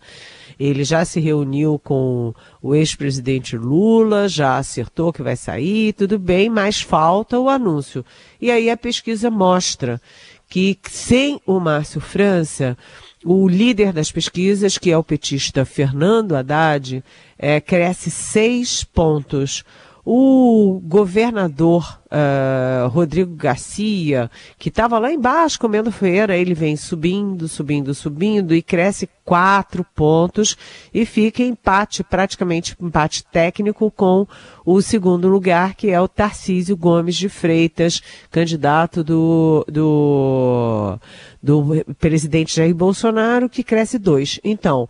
Ele 0.59 0.83
já 0.83 1.05
se 1.05 1.19
reuniu 1.19 1.79
com 1.79 2.33
o 2.61 2.75
ex-presidente 2.75 3.55
Lula, 3.55 4.27
já 4.27 4.57
acertou 4.57 5.13
que 5.13 5.23
vai 5.23 5.37
sair, 5.37 5.93
tudo 5.93 6.19
bem, 6.19 6.49
mas 6.49 6.81
falta 6.81 7.39
o 7.39 7.47
anúncio. 7.47 8.03
E 8.41 8.51
aí 8.51 8.69
a 8.69 8.75
pesquisa 8.75 9.31
mostra 9.31 10.01
que 10.49 10.77
sem 10.89 11.39
o 11.45 11.59
Márcio 11.59 12.01
França, 12.01 12.77
o 13.23 13.47
líder 13.47 13.93
das 13.93 14.11
pesquisas, 14.11 14.77
que 14.77 14.91
é 14.91 14.97
o 14.97 15.03
petista 15.03 15.63
Fernando 15.63 16.35
Haddad, 16.35 17.03
é, 17.37 17.61
cresce 17.61 18.09
seis 18.09 18.83
pontos. 18.83 19.63
O 20.11 20.81
governador 20.85 22.01
uh, 22.07 22.87
Rodrigo 22.87 23.35
Garcia, 23.35 24.27
que 24.57 24.69
estava 24.69 24.97
lá 24.97 25.13
embaixo 25.13 25.59
comendo 25.59 25.91
feira, 25.91 26.35
ele 26.35 26.55
vem 26.55 26.75
subindo, 26.75 27.47
subindo, 27.47 27.93
subindo 27.93 28.55
e 28.55 28.63
cresce 28.63 29.07
quatro 29.23 29.85
pontos 29.95 30.57
e 30.91 31.05
fica 31.05 31.43
empate, 31.43 32.03
praticamente 32.03 32.75
empate 32.81 33.23
técnico 33.23 33.91
com 33.91 34.25
o 34.65 34.81
segundo 34.81 35.27
lugar, 35.27 35.75
que 35.75 35.91
é 35.91 36.01
o 36.01 36.07
Tarcísio 36.07 36.75
Gomes 36.75 37.15
de 37.15 37.29
Freitas, 37.29 38.01
candidato 38.31 39.03
do, 39.03 39.63
do, 39.71 40.99
do 41.43 41.85
presidente 41.99 42.55
Jair 42.55 42.73
Bolsonaro, 42.73 43.47
que 43.47 43.63
cresce 43.63 43.99
dois. 43.99 44.39
Então, 44.43 44.89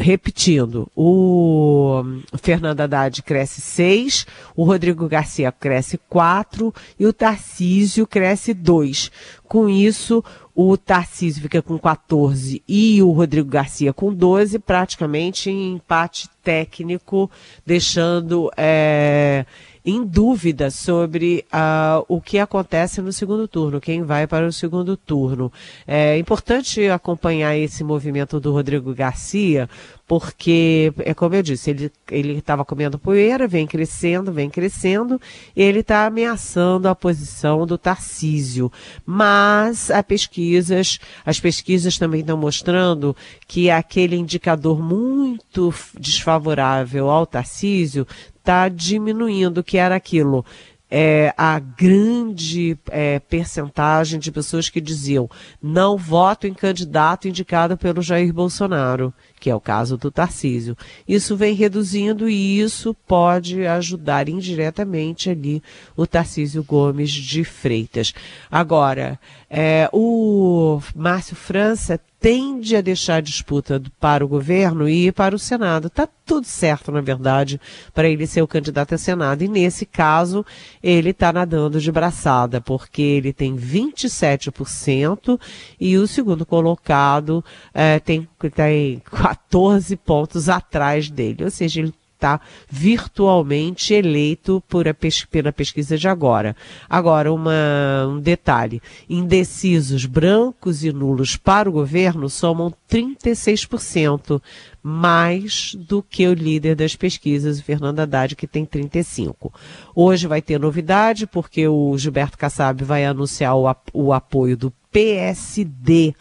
repetindo, 0.00 0.90
o 0.96 2.02
Fernando 2.42 2.80
Haddad 2.80 3.22
cresce 3.22 3.60
6, 3.60 4.26
o 4.56 4.64
Rodrigo 4.64 5.06
Garcia 5.06 5.52
cresce 5.52 5.98
4 6.08 6.74
e 6.98 7.06
o 7.06 7.12
Tarcísio 7.12 8.06
cresce 8.06 8.54
2. 8.54 9.12
Com 9.46 9.68
isso, 9.68 10.24
o 10.54 10.76
Tarcísio 10.76 11.42
fica 11.42 11.60
com 11.60 11.78
14 11.78 12.62
e 12.66 13.02
o 13.02 13.10
Rodrigo 13.10 13.48
Garcia 13.48 13.92
com 13.92 14.12
12, 14.12 14.58
praticamente 14.58 15.50
em 15.50 15.74
empate 15.74 16.28
técnico, 16.42 17.30
deixando 17.64 18.50
é, 18.56 19.44
em 19.84 20.04
dúvida 20.04 20.70
sobre 20.70 21.44
uh, 21.52 22.04
o 22.08 22.20
que 22.20 22.38
acontece 22.38 23.00
no 23.00 23.12
segundo 23.12 23.48
turno, 23.48 23.80
quem 23.80 24.02
vai 24.02 24.26
para 24.26 24.46
o 24.46 24.52
segundo 24.52 24.96
turno. 24.96 25.52
É 25.86 26.18
importante 26.18 26.88
acompanhar 26.88 27.56
esse 27.56 27.82
movimento 27.82 28.38
do 28.38 28.52
Rodrigo 28.52 28.94
Garcia, 28.94 29.68
porque, 30.06 30.92
é 30.98 31.14
como 31.14 31.36
eu 31.36 31.42
disse, 31.42 31.70
ele 32.10 32.38
estava 32.38 32.64
comendo 32.64 32.98
poeira, 32.98 33.46
vem 33.46 33.64
crescendo, 33.64 34.32
vem 34.32 34.50
crescendo, 34.50 35.20
e 35.54 35.62
ele 35.62 35.80
está 35.80 36.04
ameaçando 36.04 36.88
a 36.88 36.96
posição 36.96 37.64
do 37.64 37.78
Tarcísio. 37.78 38.72
Mas 39.06 39.88
as 39.88 40.02
pesquisas, 40.02 40.98
as 41.24 41.38
pesquisas 41.38 41.96
também 41.96 42.22
estão 42.22 42.36
mostrando 42.36 43.16
que 43.46 43.70
aquele 43.70 44.16
indicador 44.16 44.82
muito 44.82 45.72
desfavorável 45.96 47.08
ao 47.08 47.24
Tarcísio 47.24 48.04
está 48.50 48.68
diminuindo, 48.68 49.62
que 49.62 49.78
era 49.78 49.94
aquilo. 49.94 50.44
É, 50.92 51.32
a 51.38 51.60
grande 51.60 52.76
é, 52.90 53.20
percentagem 53.20 54.18
de 54.18 54.32
pessoas 54.32 54.68
que 54.68 54.80
diziam 54.80 55.30
não 55.62 55.96
voto 55.96 56.48
em 56.48 56.52
candidato 56.52 57.28
indicado 57.28 57.76
pelo 57.76 58.02
Jair 58.02 58.32
Bolsonaro, 58.34 59.14
que 59.38 59.48
é 59.48 59.54
o 59.54 59.60
caso 59.60 59.96
do 59.96 60.10
Tarcísio. 60.10 60.76
Isso 61.06 61.36
vem 61.36 61.54
reduzindo 61.54 62.28
e 62.28 62.58
isso 62.58 62.92
pode 63.06 63.64
ajudar 63.64 64.28
indiretamente 64.28 65.30
ali 65.30 65.62
o 65.96 66.08
Tarcísio 66.08 66.64
Gomes 66.64 67.12
de 67.12 67.44
Freitas. 67.44 68.12
Agora, 68.50 69.16
é, 69.48 69.88
o 69.92 70.80
Márcio 70.96 71.36
França 71.36 72.00
tende 72.20 72.76
a 72.76 72.82
deixar 72.82 73.16
a 73.16 73.20
disputa 73.20 73.82
para 73.98 74.24
o 74.24 74.28
governo 74.28 74.88
e 74.88 75.10
para 75.10 75.34
o 75.34 75.38
Senado. 75.38 75.86
Está 75.86 76.06
tudo 76.24 76.46
certo, 76.46 76.92
na 76.92 77.00
verdade, 77.00 77.58
para 77.94 78.08
ele 78.08 78.26
ser 78.26 78.42
o 78.42 78.46
candidato 78.46 78.94
a 78.94 78.98
Senado. 78.98 79.42
E 79.42 79.48
nesse 79.48 79.86
caso, 79.86 80.44
ele 80.82 81.10
está 81.10 81.32
nadando 81.32 81.80
de 81.80 81.90
braçada, 81.90 82.60
porque 82.60 83.00
ele 83.00 83.32
tem 83.32 83.56
27% 83.56 85.40
e 85.80 85.96
o 85.96 86.06
segundo 86.06 86.44
colocado 86.44 87.42
é, 87.72 87.98
tem, 87.98 88.28
tem 88.54 89.02
14 89.10 89.96
pontos 89.96 90.48
atrás 90.50 91.08
dele. 91.10 91.44
Ou 91.44 91.50
seja, 91.50 91.80
ele 91.80 91.94
está 92.20 92.40
virtualmente 92.68 93.94
eleito 93.94 94.62
por 94.68 94.92
pes 94.94 95.24
pela 95.24 95.50
pesquisa 95.50 95.96
de 95.96 96.06
agora. 96.06 96.54
Agora, 96.88 97.32
uma, 97.32 98.06
um 98.08 98.20
detalhe: 98.20 98.82
indecisos 99.08 100.04
brancos 100.04 100.84
e 100.84 100.92
nulos 100.92 101.36
para 101.36 101.68
o 101.68 101.72
governo 101.72 102.28
somam 102.28 102.72
36%, 102.90 104.40
mais 104.82 105.74
do 105.74 106.02
que 106.02 106.26
o 106.28 106.34
líder 106.34 106.76
das 106.76 106.94
pesquisas, 106.94 107.58
o 107.58 107.64
Fernando 107.64 108.00
Haddad, 108.00 108.36
que 108.36 108.46
tem 108.46 108.66
35%. 108.66 109.50
Hoje 109.94 110.26
vai 110.26 110.42
ter 110.42 110.60
novidade, 110.60 111.26
porque 111.26 111.66
o 111.66 111.96
Gilberto 111.96 112.36
Kassab 112.36 112.84
vai 112.84 113.04
anunciar 113.04 113.56
o, 113.56 113.74
o 113.92 114.12
apoio 114.12 114.56
do 114.56 114.72
PSD 114.92 116.14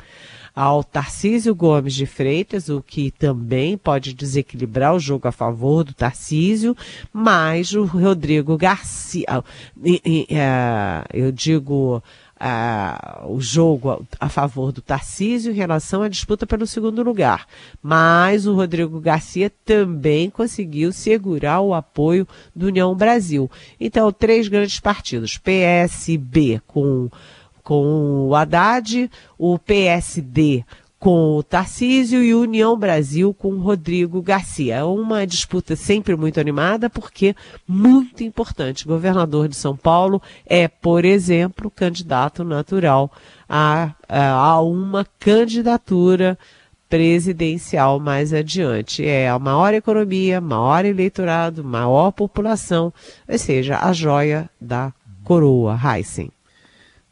ao 0.55 0.83
Tarcísio 0.83 1.53
Gomes 1.55 1.93
de 1.93 2.05
Freitas, 2.05 2.69
o 2.69 2.81
que 2.81 3.11
também 3.11 3.77
pode 3.77 4.13
desequilibrar 4.13 4.95
o 4.95 4.99
jogo 4.99 5.27
a 5.27 5.31
favor 5.31 5.83
do 5.83 5.93
Tarcísio, 5.93 6.75
mas 7.13 7.73
o 7.73 7.85
Rodrigo 7.85 8.57
Garcia, 8.57 9.43
é, 10.29 11.03
eu 11.13 11.31
digo 11.31 12.01
o 13.27 13.41
jogo 13.41 14.05
a 14.19 14.29
favor 14.29 14.71
do 14.71 14.81
Tarcísio 14.81 15.51
em 15.51 15.55
relação 15.55 16.01
à 16.01 16.07
disputa 16.07 16.47
pelo 16.47 16.65
segundo 16.65 17.03
lugar. 17.03 17.45
Mas 17.81 18.47
o 18.47 18.55
Rodrigo 18.55 18.99
Garcia 18.99 19.51
também 19.65 20.29
conseguiu 20.29 20.91
segurar 20.93 21.59
o 21.59 21.73
apoio 21.73 22.27
do 22.55 22.67
União 22.67 22.95
Brasil. 22.95 23.51
Então, 23.79 24.11
três 24.11 24.47
grandes 24.47 24.79
partidos: 24.79 25.37
PSB 25.37 26.61
com, 26.65 27.09
com 27.69 28.27
o 28.27 28.35
Haddad, 28.35 29.11
o 29.37 29.59
PSD 29.59 30.65
com 30.97 31.37
o 31.37 31.43
Tarcísio 31.43 32.23
e 32.23 32.33
União 32.33 32.75
Brasil 32.75 33.31
com 33.31 33.49
o 33.53 33.61
Rodrigo 33.61 34.23
Garcia. 34.23 34.77
É 34.77 34.83
uma 34.83 35.27
disputa 35.27 35.75
sempre 35.75 36.15
muito 36.15 36.39
animada, 36.39 36.89
porque 36.89 37.35
muito 37.67 38.23
importante. 38.23 38.85
O 38.85 38.89
governador 38.89 39.47
de 39.47 39.55
São 39.55 39.77
Paulo 39.77 40.19
é, 40.47 40.67
por 40.67 41.05
exemplo, 41.05 41.69
candidato 41.69 42.43
natural 42.43 43.11
a, 43.47 43.93
a 44.09 44.59
uma 44.61 45.05
candidatura 45.19 46.39
presidencial 46.89 47.99
mais 47.99 48.33
adiante. 48.33 49.05
É 49.05 49.29
a 49.29 49.37
maior 49.37 49.75
economia, 49.75 50.41
maior 50.41 50.85
eleitorado, 50.85 51.63
maior 51.63 52.09
população, 52.13 52.91
ou 53.27 53.37
seja, 53.37 53.77
a 53.77 53.93
joia 53.93 54.49
da 54.59 54.91
coroa, 55.23 55.79
Heisen. 55.79 56.31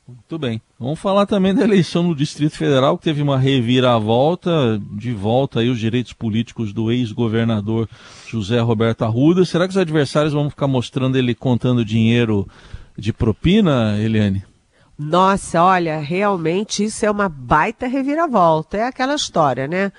Muito 0.08 0.40
bem. 0.40 0.62
Vamos 0.80 1.00
falar 1.00 1.26
também 1.26 1.54
da 1.54 1.64
eleição 1.64 2.02
no 2.02 2.16
Distrito 2.16 2.56
Federal, 2.56 2.98
que 2.98 3.04
teve 3.04 3.22
uma 3.22 3.38
reviravolta, 3.38 4.80
de 4.94 5.12
volta 5.12 5.60
aí 5.60 5.70
os 5.70 5.78
direitos 5.78 6.14
políticos 6.14 6.72
do 6.72 6.90
ex-governador 6.90 7.90
José 8.26 8.60
Roberto 8.62 9.04
Arruda. 9.04 9.44
Será 9.44 9.66
que 9.66 9.72
os 9.72 9.78
adversários 9.78 10.32
vão 10.32 10.50
ficar 10.50 10.68
mostrando 10.68 11.18
ele 11.18 11.36
contando 11.36 11.84
dinheiro 11.84 12.48
de 12.98 13.12
propina, 13.12 13.98
Eliane? 14.00 14.46
Nossa, 14.98 15.62
olha, 15.62 16.00
realmente 16.00 16.86
isso 16.86 17.06
é 17.06 17.12
uma 17.12 17.28
baita 17.28 17.86
reviravolta. 17.86 18.78
É 18.78 18.84
aquela 18.84 19.14
história, 19.14 19.68
né? 19.68 19.92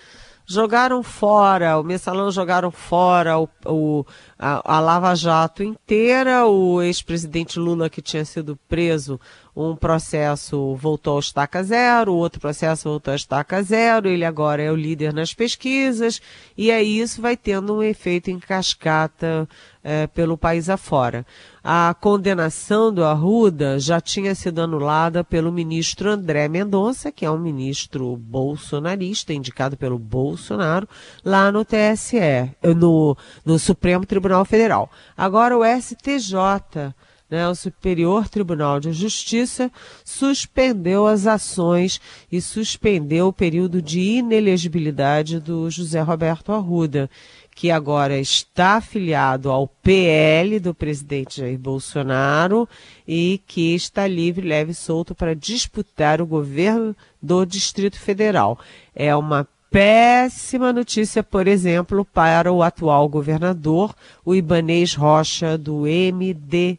jogaram 0.49 1.03
fora, 1.03 1.79
o 1.79 1.85
mensalão 1.85 2.31
jogaram 2.31 2.71
fora 2.71 3.39
o, 3.39 3.47
o 3.67 4.07
a, 4.39 4.77
a, 4.77 4.81
Lava 4.81 5.15
Jato 5.15 5.63
inteira, 5.63 6.47
o 6.47 6.81
ex-presidente 6.81 7.59
Lula 7.59 7.91
que 7.91 8.01
tinha 8.01 8.25
sido 8.25 8.59
preso, 8.67 9.21
um 9.61 9.75
processo 9.75 10.77
voltou 10.77 11.15
ao 11.15 11.19
estaca 11.19 11.65
zero, 11.65 12.15
outro 12.15 12.41
processo 12.41 12.89
voltou 12.89 13.11
ao 13.11 13.17
estaca 13.17 13.61
zero, 13.61 14.09
ele 14.09 14.25
agora 14.25 14.63
é 14.63 14.71
o 14.71 14.77
líder 14.77 15.13
nas 15.13 15.35
pesquisas, 15.35 16.23
e 16.57 16.71
aí 16.71 17.01
isso 17.01 17.21
vai 17.21 17.37
tendo 17.37 17.75
um 17.75 17.83
efeito 17.83 18.31
em 18.31 18.39
cascata 18.39 19.49
é, 19.83 20.07
pelo 20.07 20.39
país 20.39 20.71
afora. 20.71 21.27
A 21.65 21.93
condenação 22.01 22.95
do 22.95 23.05
Arruda 23.05 23.81
já 23.81 24.01
tinha 24.01 24.33
sido 24.33 24.61
anulada 24.61 25.25
pelo 25.25 25.51
ministro 25.51 26.09
André 26.09 26.47
Mendonça, 26.47 27.11
que 27.11 27.25
é 27.25 27.31
um 27.31 27.39
ministro 27.39 28.17
bolsonarista, 28.17 29.33
indicado 29.33 29.77
pelo 29.77 29.99
Bolsonaro, 29.99 30.89
lá 31.25 31.51
no 31.51 31.65
TSE, 31.65 32.55
no, 32.77 33.17
no 33.45 33.59
Supremo 33.59 34.07
Tribunal 34.07 34.45
Federal. 34.45 34.89
Agora 35.17 35.59
o 35.59 35.65
STJ 35.65 36.95
né, 37.31 37.49
o 37.49 37.55
Superior 37.55 38.29
Tribunal 38.29 38.81
de 38.81 38.93
Justiça 38.93 39.71
suspendeu 40.05 41.07
as 41.07 41.27
ações 41.27 42.01
e 42.31 42.41
suspendeu 42.41 43.29
o 43.29 43.33
período 43.33 43.83
de 43.83 44.01
inelegibilidade 44.01 45.39
do 45.41 45.71
José 45.71 46.01
Roberto 46.01 46.53
Arruda 46.53 47.11
que 47.59 47.73
agora 47.73 48.17
está 48.21 48.77
afiliado 48.77 49.51
ao 49.51 49.67
PL 49.67 50.61
do 50.61 50.73
presidente 50.73 51.41
Jair 51.41 51.59
Bolsonaro 51.59 52.69
e 53.07 53.43
que 53.49 53.75
está 53.75 54.07
livre, 54.07 54.47
leve 54.47 54.71
e 54.71 54.75
solto 54.77 55.13
para 55.13 55.35
disputar 55.35 56.23
o 56.23 56.27
governo 56.27 56.95
do 57.21 57.45
Distrito 57.45 57.99
Federal. 57.99 58.61
É 58.95 59.15
uma 59.17 59.45
péssima 59.73 60.73
notícia, 60.73 61.21
por 61.21 61.49
exemplo, 61.49 62.05
para 62.05 62.53
o 62.53 62.63
atual 62.63 63.09
governador, 63.09 63.93
o 64.25 64.37
Ibanês 64.37 64.95
Rocha, 64.95 65.59
do 65.59 65.81
MDB. 65.81 66.79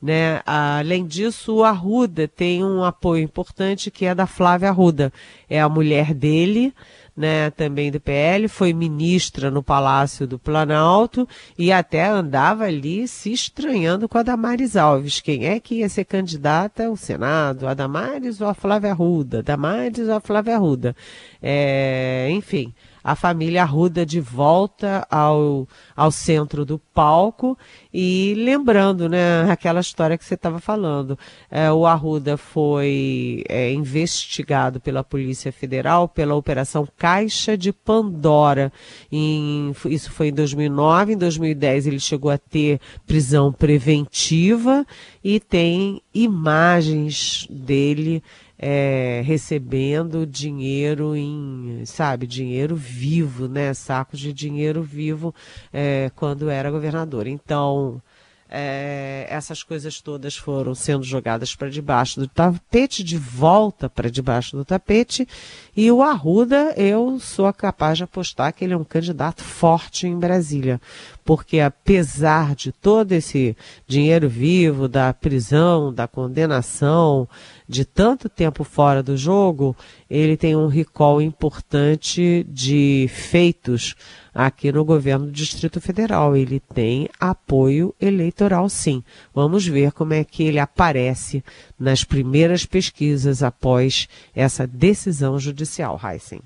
Né? 0.00 0.40
Além 0.46 1.06
disso, 1.06 1.56
o 1.56 1.64
Arruda 1.64 2.28
tem 2.28 2.64
um 2.64 2.84
apoio 2.84 3.22
importante 3.22 3.90
que 3.90 4.06
é 4.06 4.14
da 4.14 4.26
Flávia 4.26 4.68
Arruda. 4.68 5.12
É 5.50 5.60
a 5.60 5.68
mulher 5.68 6.14
dele, 6.14 6.72
né, 7.16 7.50
também 7.50 7.90
do 7.90 7.98
PL, 7.98 8.46
foi 8.46 8.72
ministra 8.72 9.50
no 9.50 9.60
Palácio 9.60 10.24
do 10.24 10.38
Planalto 10.38 11.28
e 11.58 11.72
até 11.72 12.06
andava 12.06 12.64
ali 12.64 13.08
se 13.08 13.32
estranhando 13.32 14.08
com 14.08 14.18
a 14.18 14.22
Damares 14.22 14.76
Alves. 14.76 15.20
Quem 15.20 15.46
é 15.46 15.58
que 15.58 15.76
ia 15.76 15.88
ser 15.88 16.04
candidata 16.04 16.86
ao 16.86 16.96
Senado? 16.96 17.66
A 17.66 17.74
Damares 17.74 18.40
ou 18.40 18.46
a 18.46 18.54
Flávia 18.54 18.92
Arruda? 18.92 19.42
Damares 19.42 20.06
ou 20.06 20.14
a 20.14 20.20
Flávia 20.20 20.54
Arruda? 20.54 20.94
É, 21.42 22.28
enfim, 22.30 22.72
a 23.08 23.14
família 23.14 23.62
Arruda 23.62 24.04
de 24.04 24.20
volta 24.20 25.06
ao, 25.10 25.66
ao 25.96 26.10
centro 26.10 26.62
do 26.62 26.78
palco 26.78 27.56
e 27.92 28.34
lembrando, 28.36 29.08
né, 29.08 29.50
aquela 29.50 29.80
história 29.80 30.18
que 30.18 30.24
você 30.26 30.34
estava 30.34 30.60
falando, 30.60 31.18
é, 31.50 31.72
o 31.72 31.86
Arruda 31.86 32.36
foi 32.36 33.44
é, 33.48 33.72
investigado 33.72 34.78
pela 34.78 35.02
Polícia 35.02 35.50
Federal 35.50 36.06
pela 36.06 36.34
Operação 36.34 36.86
Caixa 36.98 37.56
de 37.56 37.72
Pandora. 37.72 38.70
Em, 39.10 39.72
isso 39.86 40.12
foi 40.12 40.28
em 40.28 40.34
2009, 40.34 41.14
em 41.14 41.16
2010 41.16 41.86
ele 41.86 42.00
chegou 42.00 42.30
a 42.30 42.36
ter 42.36 42.78
prisão 43.06 43.50
preventiva 43.50 44.86
e 45.24 45.40
tem 45.40 46.02
imagens 46.12 47.46
dele 47.48 48.22
é, 48.58 49.22
recebendo 49.24 50.26
dinheiro 50.26 51.14
em, 51.14 51.82
sabe, 51.86 52.26
dinheiro 52.26 52.74
vivo, 52.74 53.46
né? 53.46 53.72
Sacos 53.72 54.18
de 54.18 54.32
dinheiro 54.32 54.82
vivo 54.82 55.34
é, 55.72 56.10
quando 56.16 56.50
era 56.50 56.70
governador. 56.70 57.26
Então, 57.26 58.02
é, 58.50 59.26
essas 59.28 59.62
coisas 59.62 60.00
todas 60.00 60.34
foram 60.34 60.74
sendo 60.74 61.04
jogadas 61.04 61.54
para 61.54 61.68
debaixo 61.68 62.18
do 62.18 62.26
tapete, 62.26 63.04
de 63.04 63.18
volta 63.18 63.90
para 63.90 64.10
debaixo 64.10 64.56
do 64.56 64.64
tapete, 64.64 65.28
e 65.76 65.90
o 65.92 66.02
Arruda, 66.02 66.72
eu 66.76 67.20
sou 67.20 67.52
capaz 67.52 67.98
de 67.98 68.04
apostar 68.04 68.52
que 68.54 68.64
ele 68.64 68.72
é 68.72 68.76
um 68.76 68.84
candidato 68.84 69.44
forte 69.44 70.06
em 70.06 70.18
Brasília, 70.18 70.80
porque 71.28 71.60
apesar 71.60 72.54
de 72.54 72.72
todo 72.72 73.12
esse 73.12 73.54
dinheiro 73.86 74.30
vivo, 74.30 74.88
da 74.88 75.12
prisão, 75.12 75.92
da 75.92 76.08
condenação, 76.08 77.28
de 77.68 77.84
tanto 77.84 78.30
tempo 78.30 78.64
fora 78.64 79.02
do 79.02 79.14
jogo, 79.14 79.76
ele 80.08 80.38
tem 80.38 80.56
um 80.56 80.68
recall 80.68 81.20
importante 81.20 82.46
de 82.48 83.10
feitos 83.10 83.94
aqui 84.34 84.72
no 84.72 84.82
governo 84.86 85.26
do 85.26 85.32
Distrito 85.32 85.82
Federal. 85.82 86.34
Ele 86.34 86.60
tem 86.60 87.10
apoio 87.20 87.94
eleitoral, 88.00 88.66
sim. 88.70 89.04
Vamos 89.34 89.66
ver 89.66 89.92
como 89.92 90.14
é 90.14 90.24
que 90.24 90.44
ele 90.44 90.58
aparece 90.58 91.44
nas 91.78 92.04
primeiras 92.04 92.64
pesquisas 92.64 93.42
após 93.42 94.08
essa 94.34 94.66
decisão 94.66 95.38
judicial, 95.38 96.00
Heisen. 96.02 96.40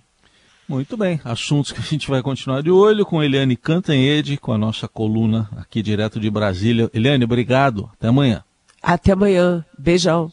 Muito 0.69 0.97
bem, 0.97 1.21
assuntos 1.25 1.73
que 1.73 1.81
a 1.81 1.85
gente 1.85 2.09
vai 2.09 2.23
continuar 2.23 2.63
de 2.63 2.71
olho 2.71 3.05
com 3.05 3.23
Eliane 3.23 3.57
Cantanhede, 3.57 4.37
com 4.37 4.53
a 4.53 4.59
nossa 4.59 4.89
coluna 4.89 5.49
aqui 5.57 5.83
direto 5.83 6.19
de 6.19 6.31
Brasília. 6.31 6.91
Eliane, 6.95 7.25
obrigado. 7.25 7.91
Até 7.93 8.09
amanhã. 8.09 8.45
Até 8.83 9.13
amanhã. 9.13 9.65
Beijão. 9.79 10.33